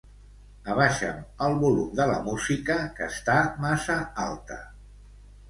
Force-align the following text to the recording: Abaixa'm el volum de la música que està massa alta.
Abaixa'm 0.75 1.19
el 1.47 1.57
volum 1.63 1.91
de 1.99 2.07
la 2.13 2.15
música 2.31 2.79
que 2.97 3.11
està 3.15 3.37
massa 3.67 4.01
alta. 4.27 4.61